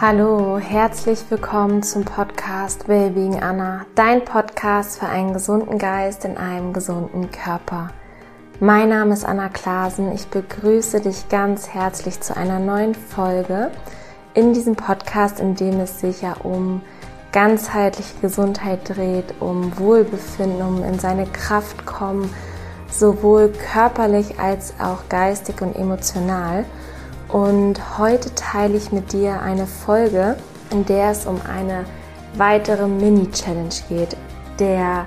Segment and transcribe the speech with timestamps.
[0.00, 6.72] Hallo, herzlich willkommen zum Podcast Wellbeing Anna, dein Podcast für einen gesunden Geist in einem
[6.72, 7.90] gesunden Körper.
[8.58, 10.10] Mein Name ist Anna Klasen.
[10.12, 13.70] Ich begrüße dich ganz herzlich zu einer neuen Folge
[14.34, 16.82] in diesem Podcast, in dem es sich ja um
[17.30, 22.28] ganzheitliche Gesundheit dreht, um Wohlbefinden, um in seine Kraft kommen,
[22.90, 26.64] sowohl körperlich als auch geistig und emotional.
[27.34, 30.36] Und heute teile ich mit dir eine Folge,
[30.70, 31.84] in der es um eine
[32.36, 34.16] weitere Mini-Challenge geht.
[34.60, 35.06] Der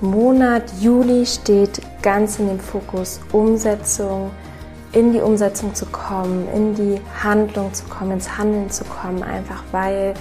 [0.00, 4.32] Monat Juli steht ganz in dem Fokus Umsetzung,
[4.90, 9.62] in die Umsetzung zu kommen, in die Handlung zu kommen, ins Handeln zu kommen, einfach
[9.70, 10.14] weil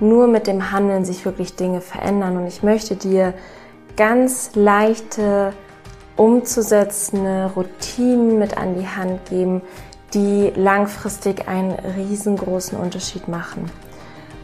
[0.00, 2.38] nur mit dem Handeln sich wirklich Dinge verändern.
[2.38, 3.34] Und ich möchte dir
[3.98, 5.52] ganz leichte,
[6.16, 9.60] umzusetzende Routinen mit an die Hand geben,
[10.16, 13.70] die langfristig einen riesengroßen Unterschied machen.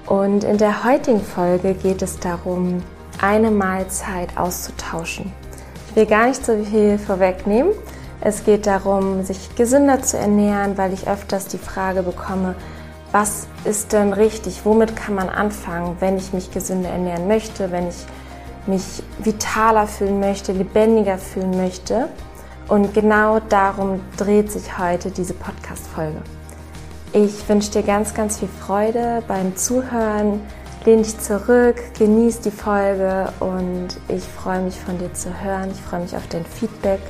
[0.07, 2.83] Und in der heutigen Folge geht es darum,
[3.21, 5.33] eine Mahlzeit auszutauschen.
[5.89, 7.73] Ich will gar nicht so viel vorwegnehmen.
[8.21, 12.55] Es geht darum, sich gesünder zu ernähren, weil ich öfters die Frage bekomme,
[13.11, 14.65] was ist denn richtig?
[14.65, 18.07] Womit kann man anfangen, wenn ich mich gesünder ernähren möchte, wenn ich
[18.67, 22.09] mich vitaler fühlen möchte, lebendiger fühlen möchte?
[22.69, 26.23] Und genau darum dreht sich heute diese Podcast-Folge.
[27.13, 30.41] Ich wünsche dir ganz, ganz viel Freude beim Zuhören.
[30.85, 35.71] Lehn dich zurück, genieß die Folge und ich freue mich von dir zu hören.
[35.71, 37.01] Ich freue mich auf dein Feedback.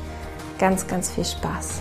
[0.58, 1.80] Ganz, ganz viel Spaß.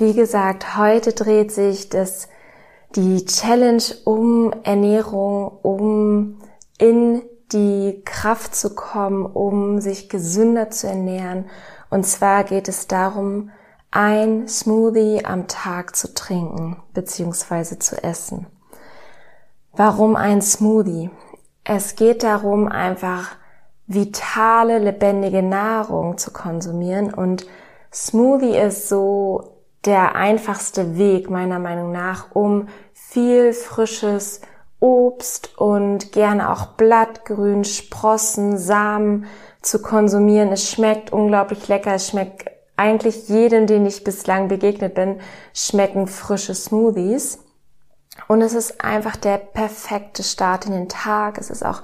[0.00, 2.28] Wie gesagt, heute dreht sich das,
[2.94, 6.40] die Challenge um Ernährung, um
[6.78, 11.46] in die Kraft zu kommen, um sich gesünder zu ernähren.
[11.90, 13.50] Und zwar geht es darum,
[13.90, 17.80] ein Smoothie am Tag zu trinken bzw.
[17.80, 18.46] zu essen.
[19.72, 21.10] Warum ein Smoothie?
[21.64, 23.34] Es geht darum, einfach
[23.88, 27.46] vitale, lebendige Nahrung zu konsumieren und
[27.92, 29.57] Smoothie ist so
[29.88, 34.42] der einfachste Weg meiner Meinung nach, um viel frisches
[34.80, 39.24] Obst und gerne auch Blattgrün, Sprossen, Samen
[39.62, 40.52] zu konsumieren.
[40.52, 41.94] Es schmeckt unglaublich lecker.
[41.94, 45.20] Es schmeckt eigentlich jedem, den ich bislang begegnet bin,
[45.54, 47.38] schmecken frische Smoothies.
[48.28, 51.38] Und es ist einfach der perfekte Start in den Tag.
[51.38, 51.82] Es ist auch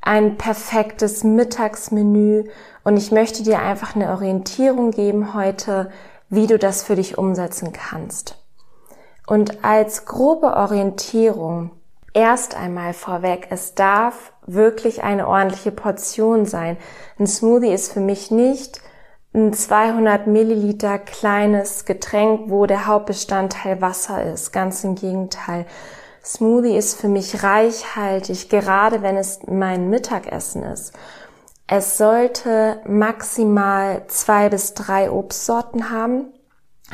[0.00, 2.44] ein perfektes Mittagsmenü.
[2.84, 5.90] Und ich möchte dir einfach eine Orientierung geben heute,
[6.32, 8.42] wie du das für dich umsetzen kannst.
[9.26, 11.72] Und als grobe Orientierung
[12.14, 16.78] erst einmal vorweg, es darf wirklich eine ordentliche Portion sein.
[17.18, 18.80] Ein Smoothie ist für mich nicht
[19.34, 24.52] ein 200 Milliliter kleines Getränk, wo der Hauptbestandteil Wasser ist.
[24.52, 25.66] Ganz im Gegenteil.
[26.24, 30.94] Smoothie ist für mich reichhaltig, gerade wenn es mein Mittagessen ist.
[31.74, 36.26] Es sollte maximal zwei bis drei Obstsorten haben.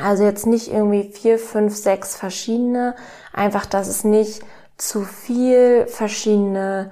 [0.01, 2.95] Also jetzt nicht irgendwie vier, fünf, sechs verschiedene.
[3.33, 4.41] Einfach, dass es nicht
[4.77, 6.91] zu viel verschiedene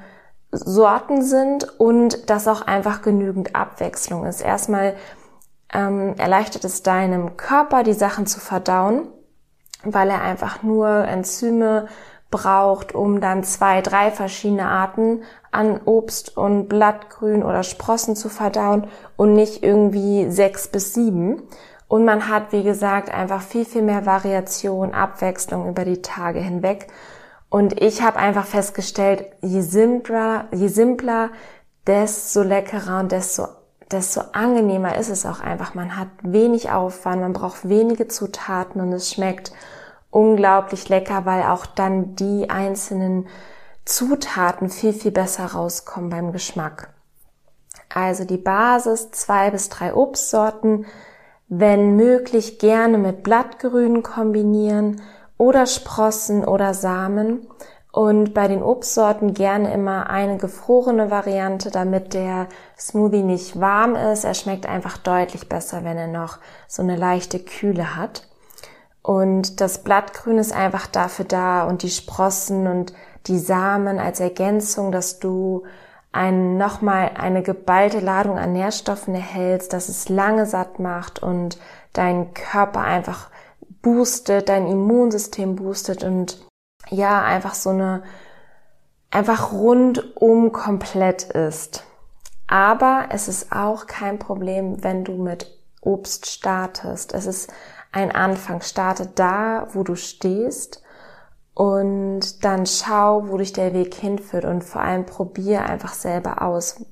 [0.52, 4.42] Sorten sind und dass auch einfach genügend Abwechslung ist.
[4.42, 4.98] Erstmal
[5.74, 9.08] ähm, erleichtert es deinem Körper, die Sachen zu verdauen,
[9.84, 11.88] weil er einfach nur Enzyme
[12.30, 15.22] braucht, um dann zwei, drei verschiedene Arten
[15.52, 21.42] an Obst und Blattgrün oder Sprossen zu verdauen und nicht irgendwie sechs bis sieben.
[21.88, 26.88] Und man hat, wie gesagt, einfach viel, viel mehr Variation, Abwechslung über die Tage hinweg.
[27.50, 31.30] Und ich habe einfach festgestellt, je simpler, je simpler,
[31.86, 33.48] desto leckerer und desto,
[33.90, 35.74] desto angenehmer ist es auch einfach.
[35.76, 39.54] Man hat wenig Aufwand, man braucht wenige Zutaten und es schmeckt
[40.10, 43.28] unglaublich lecker, weil auch dann die einzelnen
[43.86, 46.94] Zutaten viel, viel besser rauskommen beim Geschmack.
[47.94, 50.86] Also die Basis, zwei bis drei Obstsorten,
[51.48, 55.02] wenn möglich gerne mit Blattgrün kombinieren
[55.38, 57.48] oder Sprossen oder Samen
[57.92, 64.24] und bei den Obstsorten gerne immer eine gefrorene Variante, damit der Smoothie nicht warm ist.
[64.24, 68.28] Er schmeckt einfach deutlich besser, wenn er noch so eine leichte Kühle hat.
[69.08, 72.92] Und das Blattgrün ist einfach dafür da und die Sprossen und
[73.28, 75.64] die Samen als Ergänzung, dass du
[76.12, 81.58] ein, nochmal eine geballte Ladung an Nährstoffen erhältst, dass es lange satt macht und
[81.94, 83.30] dein Körper einfach
[83.82, 86.46] boostet, dein Immunsystem boostet und
[86.90, 88.04] ja, einfach so eine,
[89.10, 91.86] einfach rundum komplett ist.
[92.48, 97.14] Aber es ist auch kein Problem, wenn du mit Obst startest.
[97.14, 97.54] Es ist
[97.92, 98.62] ein Anfang.
[98.62, 100.82] Starte da, wo du stehst
[101.54, 106.84] und dann schau, wo dich der Weg hinführt und vor allem probier einfach selber aus.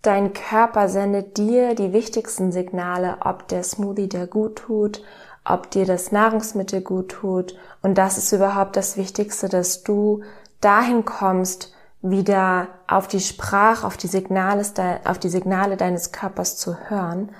[0.00, 5.02] Dein Körper sendet dir die wichtigsten Signale, ob der Smoothie dir gut tut,
[5.44, 10.22] ob dir das Nahrungsmittel gut tut und das ist überhaupt das Wichtigste, dass du
[10.60, 14.62] dahin kommst, wieder auf die Sprache, auf die Signale,
[15.04, 17.30] auf die Signale deines Körpers zu hören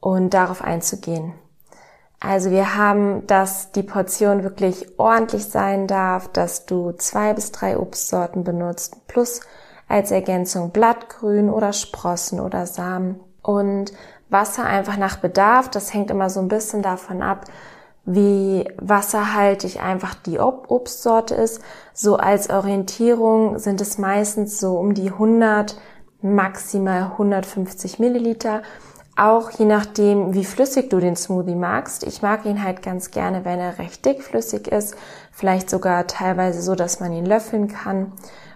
[0.00, 1.34] und darauf einzugehen.
[2.24, 7.78] Also wir haben, dass die Portion wirklich ordentlich sein darf, dass du zwei bis drei
[7.78, 9.40] Obstsorten benutzt, plus
[9.88, 13.92] als Ergänzung Blattgrün oder Sprossen oder Samen und
[14.30, 15.68] Wasser einfach nach Bedarf.
[15.68, 17.44] Das hängt immer so ein bisschen davon ab,
[18.06, 21.60] wie wasserhaltig einfach die Ob Obstsorte ist.
[21.92, 25.76] So als Orientierung sind es meistens so um die 100,
[26.22, 28.62] maximal 150 Milliliter.
[29.16, 32.02] Auch je nachdem, wie flüssig du den Smoothie magst.
[32.02, 34.96] Ich mag ihn halt ganz gerne, wenn er recht dickflüssig ist.
[35.30, 38.12] Vielleicht sogar teilweise so, dass man ihn löffeln kann.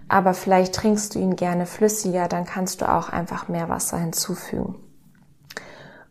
[0.09, 4.77] Aber vielleicht trinkst du ihn gerne flüssiger, dann kannst du auch einfach mehr Wasser hinzufügen.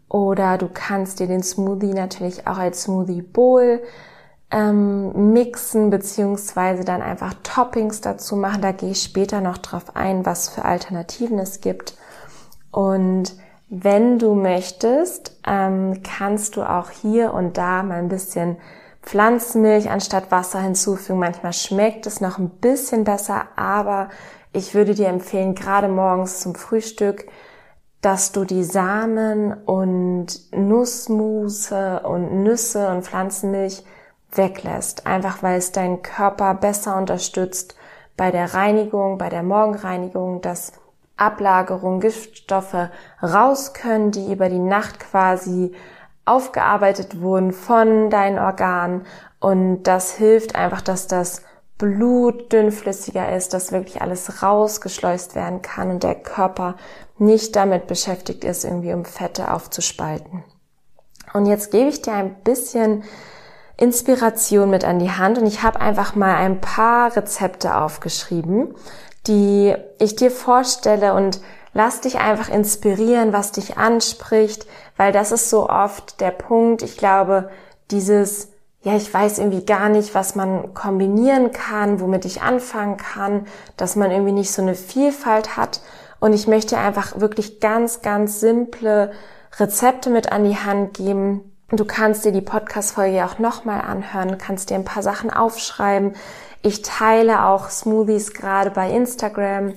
[0.07, 3.81] Oder du kannst dir den Smoothie natürlich auch als Smoothie Bowl
[4.51, 8.61] ähm, mixen, beziehungsweise dann einfach Toppings dazu machen.
[8.61, 11.97] Da gehe ich später noch drauf ein, was für Alternativen es gibt.
[12.71, 13.35] Und
[13.69, 18.57] wenn du möchtest, ähm, kannst du auch hier und da mal ein bisschen
[19.01, 21.19] Pflanzenmilch anstatt Wasser hinzufügen.
[21.19, 24.09] Manchmal schmeckt es noch ein bisschen besser, aber
[24.53, 27.25] ich würde dir empfehlen, gerade morgens zum Frühstück
[28.01, 33.83] dass du die Samen und Nussmusse und Nüsse und Pflanzenmilch
[34.31, 37.75] weglässt, einfach weil es deinen Körper besser unterstützt
[38.15, 40.73] bei der Reinigung, bei der Morgenreinigung, dass
[41.17, 42.89] Ablagerung, Giftstoffe
[43.21, 45.73] raus können, die über die Nacht quasi
[46.25, 49.05] aufgearbeitet wurden von deinen Organen
[49.39, 51.41] und das hilft einfach, dass das
[51.77, 56.75] Blut dünnflüssiger ist, dass wirklich alles rausgeschleust werden kann und der Körper
[57.19, 60.43] nicht damit beschäftigt ist, irgendwie um Fette aufzuspalten.
[61.33, 63.03] Und jetzt gebe ich dir ein bisschen
[63.79, 68.73] Inspiration mit an die Hand und ich habe einfach mal ein paar Rezepte aufgeschrieben,
[69.27, 71.41] die ich dir vorstelle und
[71.73, 74.65] lass dich einfach inspirieren, was dich anspricht,
[74.95, 76.81] weil das ist so oft der Punkt.
[76.81, 77.49] Ich glaube,
[77.91, 78.49] dieses
[78.87, 83.45] ja, ich weiß irgendwie gar nicht, was man kombinieren kann, womit ich anfangen kann,
[83.75, 85.81] dass man irgendwie nicht so eine Vielfalt hat.
[86.21, 89.11] Und ich möchte einfach wirklich ganz, ganz simple
[89.59, 91.56] Rezepte mit an die Hand geben.
[91.69, 96.13] Du kannst dir die Podcast-Folge auch nochmal anhören, kannst dir ein paar Sachen aufschreiben.
[96.61, 99.73] Ich teile auch Smoothies gerade bei Instagram.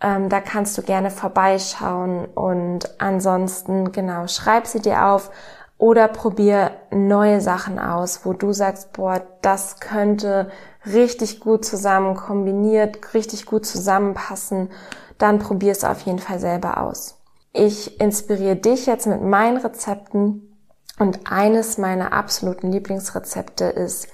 [0.00, 5.32] Ähm, da kannst du gerne vorbeischauen und ansonsten, genau, schreib sie dir auf
[5.78, 10.48] oder probier neue Sachen aus, wo du sagst, boah, das könnte
[10.86, 14.70] richtig gut zusammen kombiniert, richtig gut zusammenpassen.
[15.18, 17.18] Dann probier es auf jeden Fall selber aus.
[17.52, 20.51] Ich inspiriere dich jetzt mit meinen Rezepten
[20.98, 24.08] und eines meiner absoluten Lieblingsrezepte ist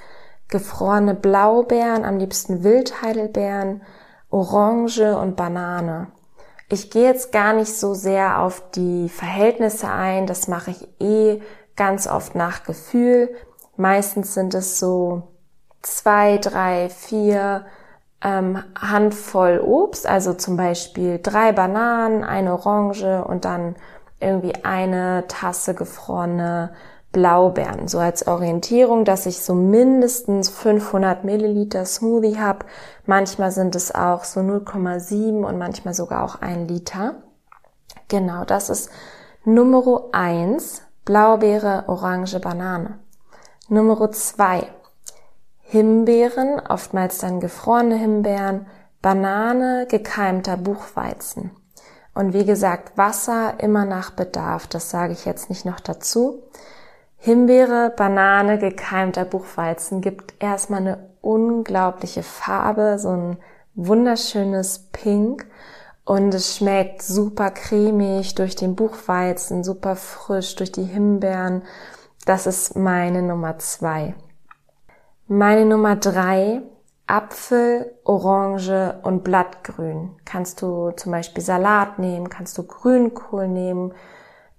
[0.49, 3.83] gefrorene Blaubeeren, am liebsten Wildheidelbeeren,
[4.31, 6.09] Orange und Banane.
[6.71, 11.41] Ich gehe jetzt gar nicht so sehr auf die Verhältnisse ein, das mache ich eh
[11.77, 13.35] ganz oft nach Gefühl.
[13.77, 15.23] Meistens sind es so
[15.83, 17.65] zwei, drei, vier
[18.23, 23.77] ähm, Handvoll Obst, also zum Beispiel drei Bananen, eine Orange und dann
[24.21, 26.73] irgendwie eine Tasse gefrorene
[27.13, 27.89] Blaubeeren.
[27.89, 32.67] So als Orientierung, dass ich so mindestens 500 Milliliter Smoothie habe.
[33.07, 37.15] Manchmal sind es auch so 0,7 und manchmal sogar auch ein Liter.
[38.09, 38.91] Genau, das ist
[39.45, 42.99] Nummer eins Blaubeere, Orange, Banane.
[43.69, 44.67] Nummer zwei.
[45.61, 48.67] Himbeeren, oftmals dann gefrorene Himbeeren,
[49.01, 51.51] Banane, gekeimter Buchweizen.
[52.19, 56.43] Und wie gesagt, Wasser immer nach Bedarf, das sage ich jetzt nicht noch dazu.
[57.17, 63.37] Himbeere, Banane, gekeimter Buchweizen gibt erstmal eine unglaubliche Farbe, so ein
[63.77, 65.47] wunderschönes Pink
[66.05, 71.63] und es schmeckt super cremig durch den Buchweizen, super frisch durch die Himbeeren.
[72.27, 74.17] Das ist meine Nummer zwei.
[75.29, 76.63] Meine Nummer drei,
[77.09, 80.15] Apfel, Orange und Blattgrün.
[80.27, 83.95] Kannst du zum Beispiel Salat nehmen, kannst du Grünkohl nehmen,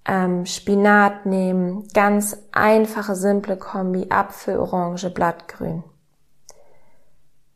[0.04, 1.86] ähm, Spinat nehmen.
[1.94, 5.84] Ganz einfache, simple Kombi, Apfel, Orange, Blattgrün.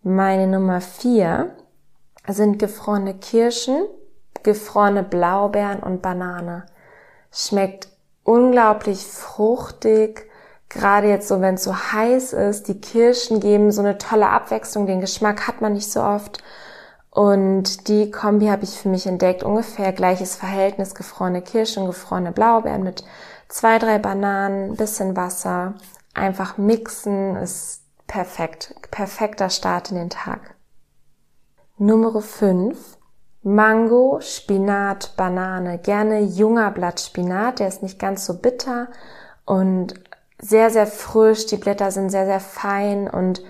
[0.02, 1.56] Meine Nummer vier
[2.28, 3.86] sind gefrorene Kirschen,
[4.44, 6.66] gefrorene Blaubeeren und Banane.
[7.32, 7.88] Schmeckt
[8.22, 10.30] unglaublich fruchtig,
[10.74, 12.68] gerade jetzt so, wenn es so heiß ist.
[12.68, 16.42] Die Kirschen geben so eine tolle Abwechslung, den Geschmack hat man nicht so oft.
[17.10, 22.82] Und die Kombi habe ich für mich entdeckt, ungefähr gleiches Verhältnis gefrorene Kirschen, gefrorene Blaubeeren
[22.82, 23.04] mit
[23.48, 25.74] zwei, drei Bananen, bisschen Wasser.
[26.12, 28.74] Einfach mixen ist perfekt.
[28.90, 30.56] Perfekter Start in den Tag.
[31.78, 32.98] Nummer 5.
[33.42, 35.78] Mango, Spinat, Banane.
[35.78, 38.88] Gerne junger Blattspinat, der ist nicht ganz so bitter
[39.44, 39.94] und
[40.44, 41.46] sehr, sehr frisch.
[41.46, 43.42] Die Blätter sind sehr, sehr fein und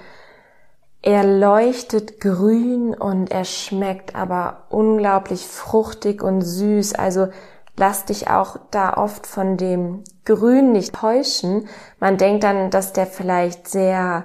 [1.03, 6.95] er leuchtet grün und er schmeckt aber unglaublich fruchtig und süß.
[6.95, 7.29] Also
[7.77, 11.69] lass dich auch da oft von dem Grün nicht täuschen.
[11.99, 14.25] Man denkt dann, dass der vielleicht sehr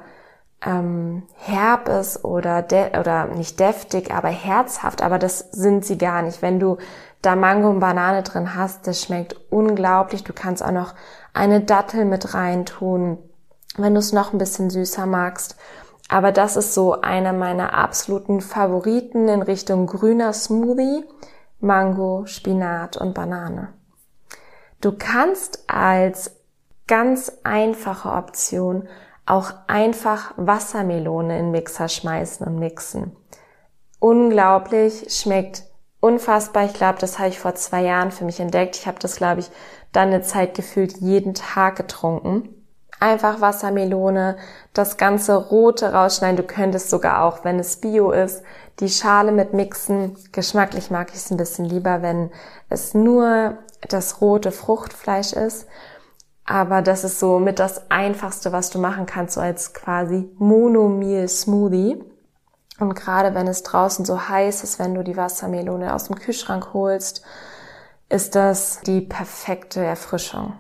[0.66, 2.66] ähm, herb ist oder
[3.00, 5.02] oder nicht deftig, aber herzhaft.
[5.02, 6.42] Aber das sind sie gar nicht.
[6.42, 6.78] Wenn du
[7.22, 10.24] da Mango und Banane drin hast, das schmeckt unglaublich.
[10.24, 10.94] Du kannst auch noch
[11.34, 13.18] eine Dattel mit reintun,
[13.78, 15.58] wenn du es noch ein bisschen süßer magst.
[16.08, 21.06] Aber das ist so einer meiner absoluten Favoriten in Richtung grüner Smoothie.
[21.60, 23.74] Mango, Spinat und Banane.
[24.80, 26.32] Du kannst als
[26.88, 28.88] ganz einfache Option
[29.26, 33.16] auch einfach Wassermelone in Mixer schmeißen und mixen.
[34.00, 35.69] Unglaublich, schmeckt
[36.00, 36.66] unfassbar.
[36.66, 38.76] Ich glaube, das habe ich vor zwei Jahren für mich entdeckt.
[38.76, 39.50] Ich habe das, glaube ich,
[39.92, 42.56] dann eine Zeit gefühlt jeden Tag getrunken
[43.00, 44.38] einfach Wassermelone,
[44.74, 46.38] das ganze Rote rausschneiden.
[46.38, 48.44] Du könntest sogar auch, wenn es Bio ist,
[48.80, 50.18] die Schale mit mixen.
[50.32, 52.32] Geschmacklich mag ich es ein bisschen lieber, wenn
[52.70, 55.68] es nur das rote Fruchtfleisch ist.
[56.46, 61.28] Aber das ist so mit das einfachste, was du machen kannst, so als quasi Monomeal
[61.28, 62.04] Smoothie.
[62.80, 66.74] Und gerade wenn es draußen so heiß ist, wenn du die Wassermelone aus dem Kühlschrank
[66.74, 67.24] holst,
[68.08, 70.54] ist das die perfekte Erfrischung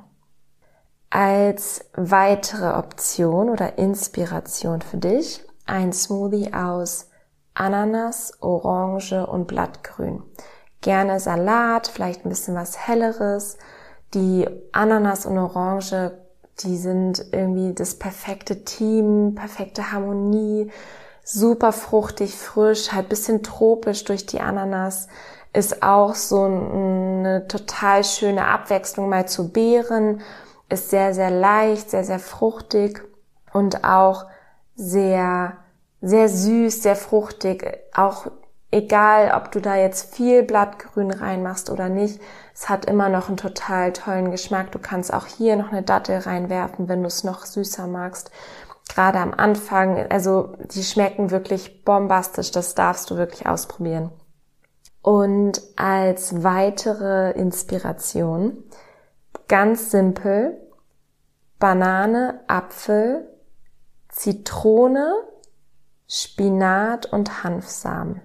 [1.10, 7.10] als weitere Option oder Inspiration für dich ein Smoothie aus
[7.54, 10.24] Ananas, Orange und Blattgrün.
[10.82, 13.58] Gerne Salat, vielleicht ein bisschen was Helleres.
[14.14, 16.12] Die Ananas und Orange,
[16.62, 20.72] die sind irgendwie das perfekte Team, perfekte Harmonie,
[21.32, 25.08] super fruchtig, frisch, halt bisschen tropisch durch die Ananas.
[25.54, 30.22] Ist auch so eine total schöne Abwechslung mal zu Beeren
[30.70, 33.02] ist sehr, sehr leicht, sehr, sehr fruchtig
[33.54, 34.26] und auch
[34.76, 35.58] sehr,
[36.02, 37.78] sehr süß, sehr fruchtig.
[37.94, 38.28] Auch
[38.72, 42.22] egal, ob du da jetzt viel Blattgrün reinmachst oder nicht,
[42.54, 44.72] es hat immer noch einen total tollen Geschmack.
[44.72, 48.32] Du kannst auch hier noch eine Dattel reinwerfen, wenn du es noch süßer magst.
[48.89, 54.12] Gerade am Anfang, also die schmecken wirklich bombastisch, das darfst du wirklich ausprobieren.
[55.01, 58.65] Und als weitere Inspiration
[59.50, 60.62] Ganz simpel.
[61.58, 63.27] Banane, Apfel,
[64.08, 65.13] Zitrone,
[66.08, 68.22] Spinat und Hanfsamen.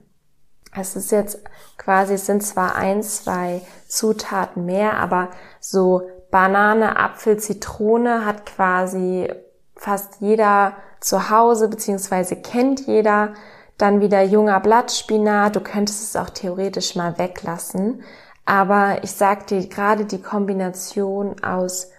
[0.77, 1.41] Es ist jetzt
[1.79, 5.31] quasi, es sind zwar ein, zwei Zutaten mehr, aber
[5.61, 9.33] so Banane, Apfel, Zitrone hat quasi
[9.77, 13.35] fast jeder zu Hause, beziehungsweise kennt jeder.
[13.77, 15.57] Dann wieder junger Blattspinat.
[15.57, 18.03] Du könntest es auch theoretisch mal weglassen.
[18.45, 21.91] Aber ich sag dir, gerade die Kombination aus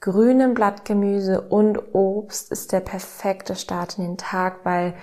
[0.00, 4.94] grünem Blattgemüse und Obst ist der perfekte Start in den Tag, weil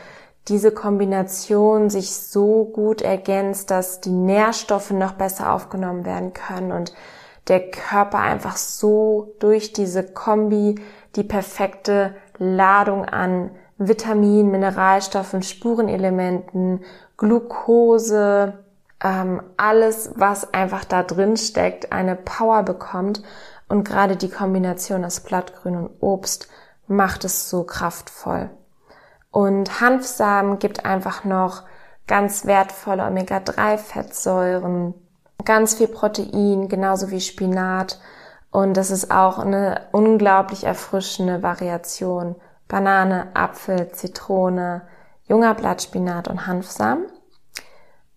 [0.48, 6.94] diese Kombination sich so gut ergänzt, dass die Nährstoffe noch besser aufgenommen werden können und
[7.48, 10.76] der Körper einfach so durch diese Kombi
[11.16, 16.84] die perfekte Ladung an Vitaminen, Mineralstoffen, Spurenelementen,
[17.18, 18.54] Glucose,
[19.04, 23.22] ähm, alles, was einfach da drin steckt, eine Power bekommt.
[23.68, 26.48] Und gerade die Kombination aus Blattgrün und Obst
[26.88, 28.50] macht es so kraftvoll.
[29.32, 31.64] Und Hanfsamen gibt einfach noch
[32.08, 34.94] ganz wertvolle Omega-3-Fettsäuren,
[35.44, 38.00] ganz viel Protein, genauso wie Spinat.
[38.54, 42.36] Und das ist auch eine unglaublich erfrischende Variation.
[42.68, 44.84] Banane, Apfel, Zitrone,
[45.28, 47.08] junger Blattspinat und Hanfsamen.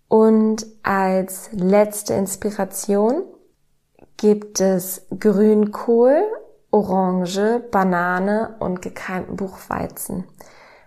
[0.07, 3.23] Und als letzte Inspiration
[4.17, 6.21] gibt es Grünkohl,
[6.69, 10.25] Orange, Banane und gekeimten Buchweizen.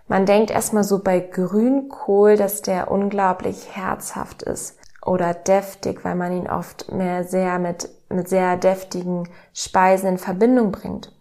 [0.07, 4.77] Man denkt erstmal so bei Grünkohl, dass der unglaublich herzhaft ist.
[5.03, 10.71] oder deftig, weil man ihn oft mehr sehr mit, mit sehr deftigen Speisen in Verbindung
[10.71, 11.11] bringt.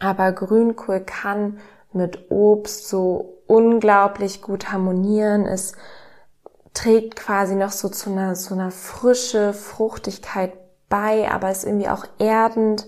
[0.00, 1.58] Aber Grünkohl kann
[1.92, 5.46] mit Obst so unglaublich gut harmonieren.
[5.46, 5.72] Es
[6.74, 10.52] trägt quasi noch so zu einer, so einer frische Fruchtigkeit
[10.88, 12.86] bei, aber ist irgendwie auch erdend.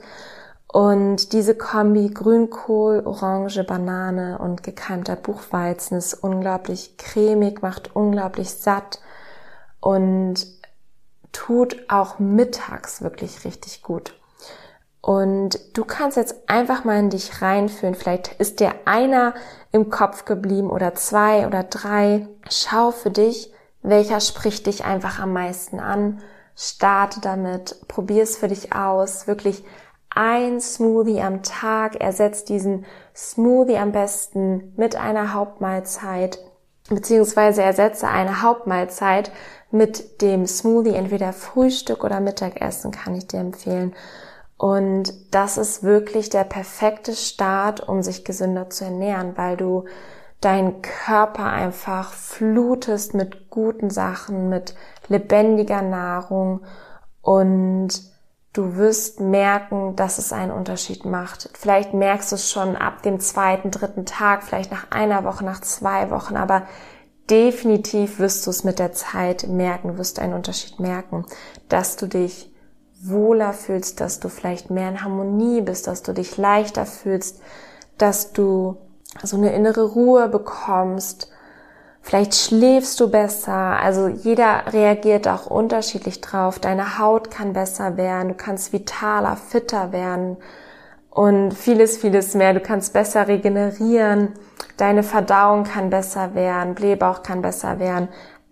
[0.71, 9.00] Und diese Kombi Grünkohl, Orange, Banane und gekeimter Buchweizen ist unglaublich cremig, macht unglaublich satt
[9.80, 10.58] und
[11.33, 14.15] tut auch mittags wirklich richtig gut.
[15.01, 17.95] Und du kannst jetzt einfach mal in dich reinfühlen.
[17.95, 19.35] Vielleicht ist dir einer
[19.73, 22.29] im Kopf geblieben oder zwei oder drei.
[22.51, 26.21] Schau für dich, welcher spricht dich einfach am meisten an.
[26.57, 29.27] Starte damit, probier es für dich aus.
[29.27, 29.65] Wirklich
[30.11, 31.97] ein Smoothie am Tag.
[31.97, 36.39] Ersetzt diesen Smoothie am besten mit einer Hauptmahlzeit,
[36.89, 39.31] beziehungsweise ersetze eine Hauptmahlzeit
[39.71, 43.95] mit dem Smoothie, entweder Frühstück oder Mittagessen, kann ich dir empfehlen.
[44.57, 49.85] Und das ist wirklich der perfekte Start, um sich gesünder zu ernähren, weil du
[50.41, 54.75] deinen Körper einfach flutest mit guten Sachen, mit
[55.09, 56.61] lebendiger Nahrung
[57.23, 57.89] und
[58.53, 61.51] du wirst merken, dass es einen Unterschied macht.
[61.55, 65.61] Vielleicht merkst du es schon ab dem zweiten, dritten Tag, vielleicht nach einer Woche, nach
[65.61, 66.63] zwei Wochen, aber
[67.31, 71.25] definitiv wirst du es mit der Zeit merken, wirst du einen Unterschied merken,
[71.69, 72.53] dass du dich
[73.01, 77.41] wohler fühlst, dass du vielleicht mehr in Harmonie bist, dass du dich leichter fühlst,
[77.97, 78.77] dass du
[79.23, 81.31] so eine innere Ruhe bekommst.
[82.01, 83.53] Vielleicht schläfst du besser.
[83.53, 86.59] Also jeder reagiert auch unterschiedlich drauf.
[86.59, 88.29] Deine Haut kann besser werden.
[88.29, 90.37] Du kannst vitaler, fitter werden
[91.11, 92.55] und vieles, vieles mehr.
[92.55, 94.35] Du kannst besser regenerieren.
[94.77, 96.75] Deine Verdauung kann besser werden.
[96.75, 98.09] Blähbauch kann besser werden.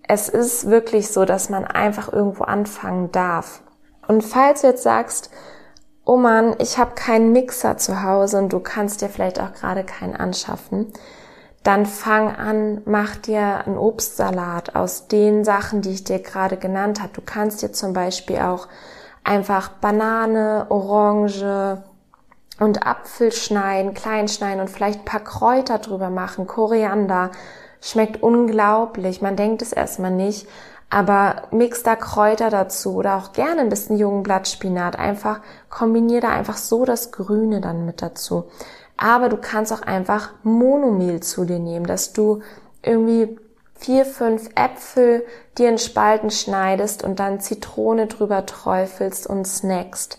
[0.09, 3.63] Es ist wirklich so, dass man einfach irgendwo anfangen darf.
[4.07, 5.31] Und falls du jetzt sagst,
[6.05, 9.83] oh Mann, ich habe keinen Mixer zu Hause und du kannst dir vielleicht auch gerade
[9.85, 10.93] keinen anschaffen,
[11.65, 17.01] dann fang an, mach dir einen Obstsalat aus den Sachen, die ich dir gerade genannt
[17.01, 17.13] habe.
[17.13, 18.69] Du kannst dir zum Beispiel auch
[19.25, 21.83] einfach Banane, Orange
[22.59, 27.31] und Apfel schneiden, klein schneiden und vielleicht ein paar Kräuter drüber machen, Koriander.
[27.81, 29.21] Schmeckt unglaublich.
[29.21, 30.49] Man denkt es erstmal nicht,
[30.89, 34.99] aber mix da Kräuter dazu oder auch gerne ein bisschen jungen Blattspinat.
[34.99, 38.45] Einfach kombiniere da einfach so das Grüne dann mit dazu.
[38.97, 42.41] Aber du kannst auch einfach Monomehl zu dir nehmen, dass du
[42.83, 43.39] irgendwie
[43.75, 45.25] vier, fünf Äpfel
[45.59, 50.19] dir in Spalten schneidest und dann Zitrone drüber träufelst und snackst.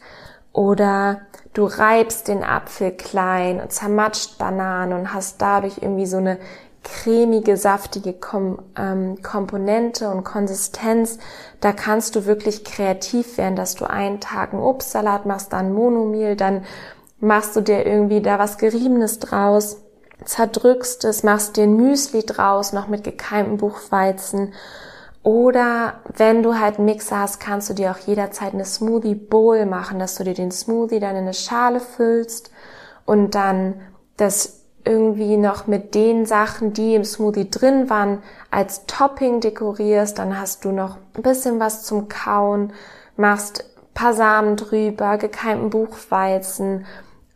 [0.54, 1.22] Oder
[1.58, 6.38] du reibst den Apfel klein und zermatscht Bananen und hast dadurch irgendwie so eine
[6.84, 11.18] cremige, saftige Kom ähm, Komponente und Konsistenz.
[11.60, 16.36] Da kannst du wirklich kreativ werden, dass du einen Tag einen Obstsalat machst, dann Monomehl,
[16.36, 16.64] dann
[17.20, 19.82] machst du dir irgendwie da was Geriebenes draus,
[20.24, 24.54] zerdrückst es, machst dir ein Müsli draus, noch mit gekeimtem Buchweizen.
[25.28, 29.66] Oder wenn du halt einen Mixer hast, kannst du dir auch jederzeit eine Smoothie Bowl
[29.66, 32.50] machen, dass du dir den Smoothie dann in eine Schale füllst
[33.04, 33.74] und dann
[34.16, 40.40] das irgendwie noch mit den Sachen, die im Smoothie drin waren, als Topping dekorierst, dann
[40.40, 42.72] hast du noch ein bisschen was zum Kauen,
[43.18, 46.86] machst paar Samen drüber, gekeimten Buchweizen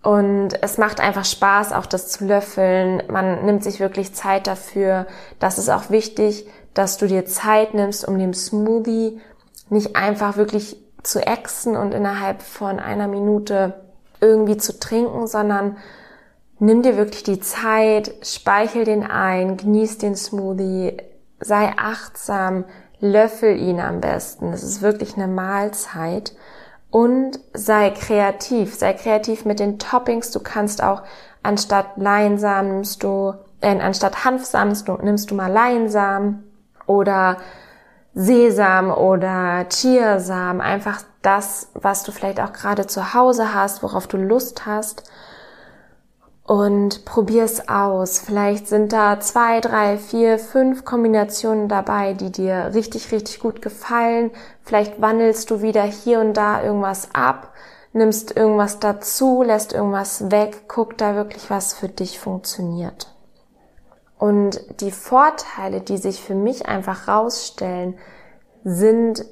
[0.04, 3.04] und es macht einfach Spaß, auch das zu löffeln.
[3.08, 5.06] Man nimmt sich wirklich Zeit dafür.
[5.40, 9.22] Das ist auch wichtig, dass du dir Zeit nimmst, um den Smoothie
[9.70, 13.74] nicht einfach wirklich zu exen und innerhalb von einer Minute
[14.20, 15.78] irgendwie zu trinken, sondern
[16.60, 20.98] nimm dir wirklich die Zeit, speichel den ein, genieß den Smoothie,
[21.40, 22.66] sei achtsam,
[23.00, 24.54] löffel ihn am besten.
[24.54, 26.36] Es ist wirklich eine Mahlzeit.
[26.92, 30.32] Und sei kreativ, sei kreativ mit den Toppings.
[30.32, 31.04] Du kannst auch
[31.42, 36.51] anstatt Leinsamen nimmst du, äh, anstatt Hanfsamen nimmst du mal Leinsamen
[36.88, 37.38] oder
[38.14, 40.62] Sesam oder Chiasamen.
[40.62, 45.04] Einfach das, was du vielleicht auch gerade zu Hause hast, worauf du Lust hast
[46.52, 48.20] und probier es aus.
[48.20, 54.32] Vielleicht sind da zwei, drei, vier, fünf Kombinationen dabei, die dir richtig, richtig gut gefallen.
[54.64, 57.54] Vielleicht wandelst du wieder hier und da irgendwas ab,
[57.94, 63.08] nimmst irgendwas dazu, lässt irgendwas weg, guck da wirklich, was für dich funktioniert.
[64.22, 67.98] Und die Vorteile, die sich für mich einfach rausstellen,
[68.64, 69.26] sind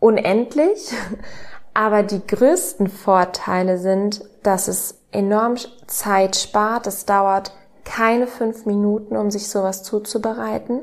[0.00, 0.94] unendlich,
[1.74, 6.86] aber die größten Vorteile sind, dass es enorm Zeit spart.
[6.86, 7.52] Es dauert
[7.84, 10.80] keine fünf Minuten, um sich sowas zuzubereiten,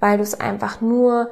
[0.00, 1.28] weil du es einfach nur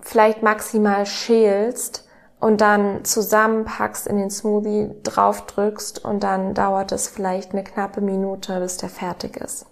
[0.00, 2.08] vielleicht maximal schälst
[2.40, 8.58] und dann zusammenpackst in den Smoothie, draufdrückst und dann dauert es vielleicht eine knappe Minute,
[8.60, 9.66] bis der fertig ist.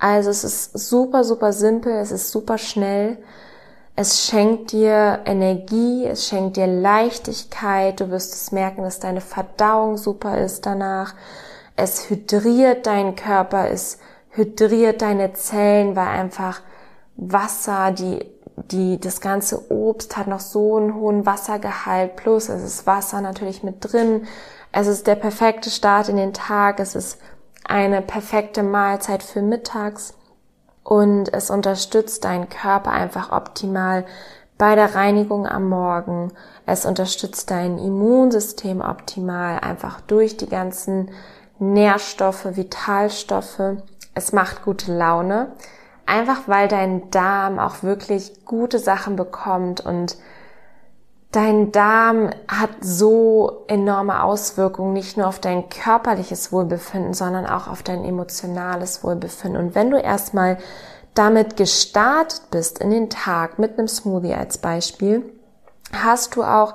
[0.00, 3.18] Also es ist super, super simpel, es ist super schnell.
[3.96, 9.98] Es schenkt dir Energie, es schenkt dir Leichtigkeit, du wirst es merken, dass deine Verdauung
[9.98, 11.14] super ist danach.
[11.76, 13.98] Es hydriert deinen Körper, es
[14.30, 16.62] hydriert deine Zellen, weil einfach
[17.16, 18.24] Wasser, die,
[18.70, 23.62] die, das ganze Obst hat noch so einen hohen Wassergehalt, plus es ist Wasser natürlich
[23.62, 24.26] mit drin.
[24.72, 27.18] Es ist der perfekte Start in den Tag, es ist
[27.64, 30.14] eine perfekte Mahlzeit für mittags
[30.82, 34.04] und es unterstützt deinen Körper einfach optimal
[34.58, 36.32] bei der Reinigung am Morgen.
[36.66, 41.10] Es unterstützt dein Immunsystem optimal einfach durch die ganzen
[41.58, 43.76] Nährstoffe, Vitalstoffe.
[44.14, 45.52] Es macht gute Laune,
[46.06, 50.16] einfach weil dein Darm auch wirklich gute Sachen bekommt und
[51.32, 57.84] Dein Darm hat so enorme Auswirkungen nicht nur auf dein körperliches Wohlbefinden, sondern auch auf
[57.84, 59.64] dein emotionales Wohlbefinden.
[59.64, 60.58] Und wenn du erstmal
[61.14, 65.22] damit gestartet bist in den Tag mit einem Smoothie als Beispiel,
[65.92, 66.74] hast du auch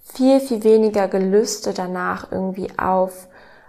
[0.00, 3.26] viel, viel weniger Gelüste danach irgendwie auf,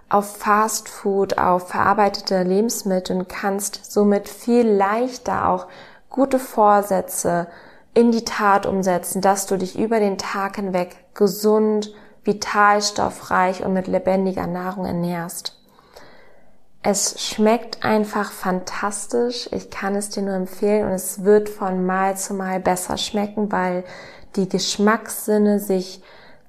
[0.08, 5.66] auf Fast Food, auf verarbeitete Lebensmittel und kannst somit viel leichter auch
[6.08, 7.48] gute Vorsätze,
[7.94, 11.92] in die Tat umsetzen, dass du dich über den Tag hinweg gesund,
[12.24, 15.56] vitalstoffreich und mit lebendiger Nahrung ernährst.
[16.82, 19.48] Es schmeckt einfach fantastisch.
[19.52, 23.52] Ich kann es dir nur empfehlen und es wird von Mal zu Mal besser schmecken,
[23.52, 23.84] weil
[24.36, 26.02] die Geschmackssinne sich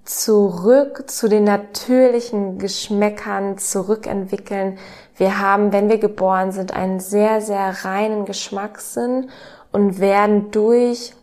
[0.06, 4.78] zurück zu den natürlichen Geschmäckern zurückentwickeln.
[5.18, 9.30] Wir haben, wenn wir geboren sind, einen sehr, sehr reinen Geschmackssinn
[9.72, 11.14] und werden durch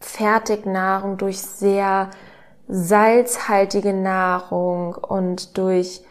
[0.00, 2.10] Fertignahrung, durch sehr
[2.68, 6.02] salzhaltige Nahrung und durch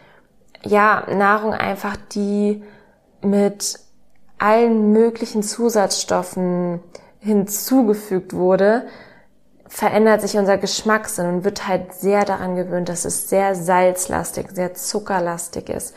[0.63, 2.63] ja, Nahrung einfach, die
[3.21, 3.79] mit
[4.37, 6.81] allen möglichen Zusatzstoffen
[7.19, 8.85] hinzugefügt wurde,
[9.67, 14.73] verändert sich unser Geschmackssinn und wird halt sehr daran gewöhnt, dass es sehr salzlastig, sehr
[14.73, 15.95] zuckerlastig ist.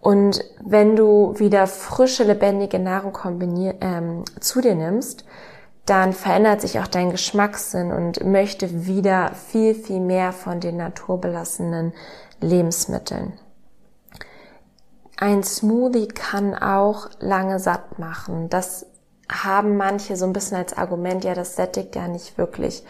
[0.00, 5.24] Und wenn du wieder frische, lebendige Nahrung kombinier ähm, zu dir nimmst,
[5.86, 11.92] dann verändert sich auch dein Geschmackssinn und möchte wieder viel, viel mehr von den naturbelassenen
[12.40, 13.32] Lebensmitteln.
[15.16, 18.48] Ein Smoothie kann auch lange satt machen.
[18.48, 18.86] Das
[19.30, 22.84] haben manche so ein bisschen als Argument, ja, das sättigt ja nicht wirklich.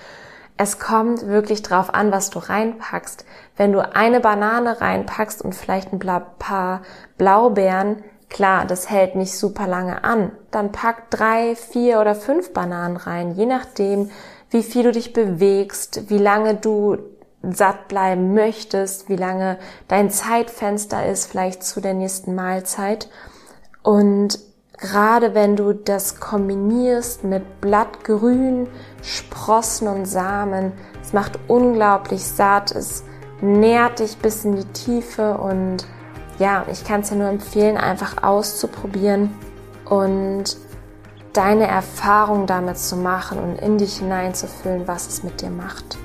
[0.57, 3.24] Es kommt wirklich drauf an, was du reinpackst.
[3.57, 6.83] Wenn du eine Banane reinpackst und vielleicht ein paar
[7.16, 8.02] Blaubeeren,
[8.33, 10.33] Klar, das hält nicht super lange an.
[10.51, 14.11] Dann pack drei, vier oder fünf Bananen rein, je nachdem,
[14.49, 16.97] wie viel du dich bewegst, wie lange du
[17.42, 23.11] satt bleiben möchtest, wie lange dein Zeitfenster ist, vielleicht zu der nächsten Mahlzeit.
[23.83, 24.38] Und
[24.79, 28.66] gerade wenn du das kombinierst mit Blattgrün,
[29.03, 33.05] Sprossen und Samen, es macht unglaublich satt, es
[33.42, 35.85] nährt dich bis in die Tiefe und
[36.42, 39.31] ja, ich kann es dir nur empfehlen, einfach auszuprobieren
[39.85, 40.57] und
[41.33, 45.96] deine Erfahrung damit zu machen und in dich hineinzufühlen, was es mit dir macht.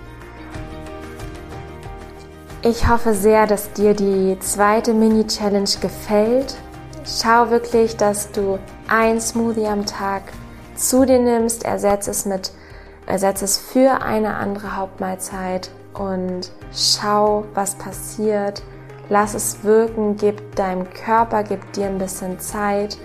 [2.62, 6.56] Ich hoffe sehr, dass dir die zweite Mini-Challenge gefällt.
[7.04, 10.21] Schau wirklich, dass du ein Smoothie am Tag
[10.76, 12.52] zu dir nimmst, ersetze es mit,
[13.08, 18.62] ersetze es für eine andere Hauptmahlzeit und schau, was passiert
[19.10, 22.98] Lass es wirken, gib deinem Körper, gib dir ein bisschen Zeit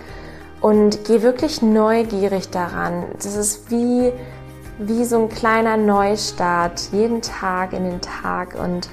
[0.61, 3.05] und geh wirklich neugierig daran.
[3.15, 4.13] Das ist wie,
[4.79, 8.89] wie so ein kleiner Neustart, jeden Tag in den Tag und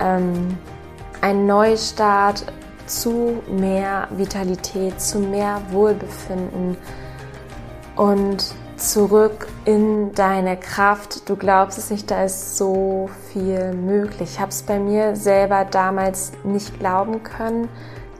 [0.00, 0.56] ähm,
[1.20, 2.44] ein Neustart
[2.86, 6.76] zu mehr Vitalität, zu mehr Wohlbefinden
[7.96, 11.28] und zurück in deine Kraft.
[11.28, 14.30] Du glaubst es nicht, da ist so viel möglich.
[14.32, 17.68] Ich habe es bei mir selber damals nicht glauben können,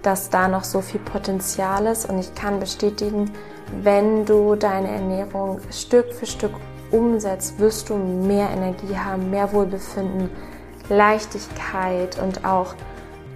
[0.03, 2.09] dass da noch so viel Potenzial ist.
[2.09, 3.31] Und ich kann bestätigen,
[3.83, 6.53] wenn du deine Ernährung Stück für Stück
[6.91, 10.29] umsetzt, wirst du mehr Energie haben, mehr Wohlbefinden,
[10.89, 12.75] Leichtigkeit und auch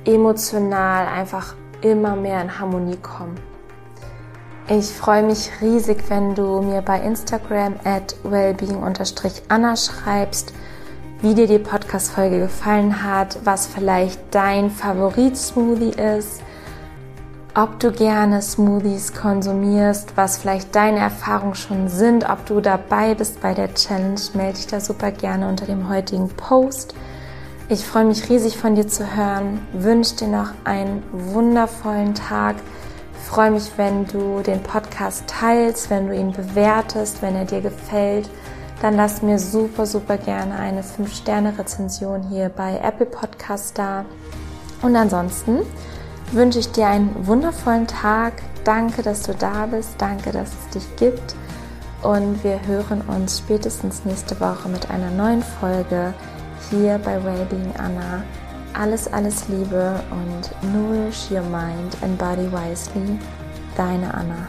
[0.04, 3.53] emotional einfach immer mehr in Harmonie kommen.
[4.66, 10.54] Ich freue mich riesig, wenn du mir bei Instagram at wellbeing-anna schreibst,
[11.20, 16.40] wie dir die Podcast-Folge gefallen hat, was vielleicht dein Favorit-Smoothie ist.
[17.54, 23.40] ob du gerne Smoothies konsumierst, was vielleicht deine Erfahrungen schon sind, ob du dabei bist
[23.40, 26.94] bei der Challenge, melde dich da super gerne unter dem heutigen Post.
[27.68, 32.56] Ich freue mich riesig von dir zu hören, wünsche dir noch einen wundervollen Tag.
[33.34, 38.30] Freue mich, wenn du den Podcast teilst, wenn du ihn bewertest, wenn er dir gefällt.
[38.80, 44.04] Dann lass mir super, super gerne eine 5-Sterne-Rezension hier bei Apple Podcast da.
[44.82, 45.62] Und ansonsten
[46.30, 48.34] wünsche ich dir einen wundervollen Tag.
[48.62, 49.96] Danke, dass du da bist.
[49.98, 51.34] Danke, dass es dich gibt.
[52.02, 56.14] Und wir hören uns spätestens nächste Woche mit einer neuen Folge
[56.70, 58.22] hier bei Wellbeing Anna.
[58.74, 63.18] Alles, alles Liebe und nourish your mind and body wisely.
[63.76, 64.48] Deine Anna.